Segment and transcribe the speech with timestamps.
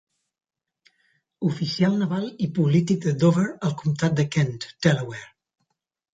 [1.49, 5.31] Oficial naval i polític de Dover al comtat de Kent, Delaware.